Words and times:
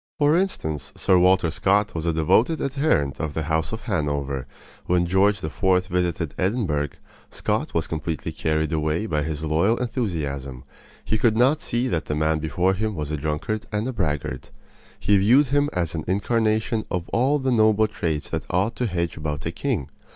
For 0.17 0.35
instance, 0.35 0.91
Sir 0.97 1.19
Walter 1.19 1.51
Scott 1.51 1.93
was 1.93 2.07
a 2.07 2.11
devoted 2.11 2.59
adherent 2.59 3.19
of 3.19 3.35
the 3.35 3.43
house 3.43 3.71
of 3.71 3.81
Hanover. 3.83 4.47
When 4.87 5.05
George 5.05 5.43
IV. 5.43 5.61
visited 5.85 6.33
Edinburgh, 6.39 6.89
Scott 7.29 7.75
was 7.75 7.85
completely 7.85 8.31
carried 8.31 8.73
away 8.73 9.05
by 9.05 9.21
his 9.21 9.43
loyal 9.43 9.77
enthusiasm. 9.77 10.63
He 11.05 11.19
could 11.19 11.37
not 11.37 11.61
see 11.61 11.87
that 11.87 12.05
the 12.05 12.15
man 12.15 12.39
before 12.39 12.73
him 12.73 12.95
was 12.95 13.11
a 13.11 13.15
drunkard 13.17 13.67
and 13.71 13.93
braggart. 13.93 14.49
He 14.99 15.19
viewed 15.19 15.49
him 15.49 15.69
as 15.71 15.93
an 15.93 16.03
incarnation 16.07 16.83
of 16.89 17.07
all 17.09 17.37
the 17.37 17.51
noble 17.51 17.85
traits 17.87 18.31
that 18.31 18.47
ought 18.49 18.75
to 18.77 18.87
hedge 18.87 19.17
about 19.17 19.45
a 19.45 19.51
king. 19.51 19.87